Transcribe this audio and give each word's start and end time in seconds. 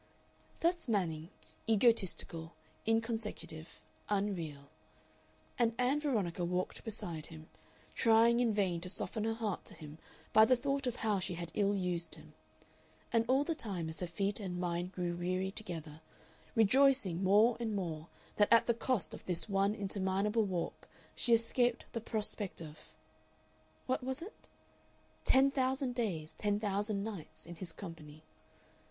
Thus 0.61 0.87
Manning, 0.87 1.29
egotistical, 1.69 2.55
inconsecutive, 2.87 3.83
unreal. 4.09 4.71
And 5.59 5.75
Ann 5.77 5.99
Veronica 5.99 6.43
walked 6.43 6.83
beside 6.83 7.27
him, 7.27 7.47
trying 7.93 8.39
in 8.39 8.51
vain 8.51 8.81
to 8.81 8.89
soften 8.89 9.25
her 9.25 9.35
heart 9.35 9.63
to 9.65 9.75
him 9.75 9.99
by 10.33 10.43
the 10.45 10.55
thought 10.55 10.87
of 10.87 10.95
how 10.95 11.19
she 11.19 11.35
had 11.35 11.51
ill 11.53 11.75
used 11.75 12.15
him, 12.15 12.33
and 13.13 13.25
all 13.27 13.43
the 13.43 13.53
time, 13.53 13.89
as 13.89 13.99
her 13.99 14.07
feet 14.07 14.39
and 14.39 14.59
mind 14.59 14.91
grew 14.91 15.15
weary 15.15 15.51
together, 15.51 16.01
rejoicing 16.55 17.23
more 17.23 17.55
and 17.59 17.75
more 17.75 18.07
that 18.37 18.51
at 18.51 18.65
the 18.65 18.73
cost 18.73 19.13
of 19.13 19.23
this 19.27 19.47
one 19.47 19.75
interminable 19.75 20.45
walk 20.45 20.87
she 21.13 21.31
escaped 21.31 21.85
the 21.93 22.01
prospect 22.01 22.59
of 22.59 22.91
what 23.85 24.03
was 24.03 24.23
it? 24.23 24.47
"Ten 25.25 25.51
thousand 25.51 25.93
days, 25.93 26.33
ten 26.39 26.59
thousand 26.59 27.03
nights" 27.03 27.45
in 27.45 27.53
his 27.57 27.71
company. 27.71 28.23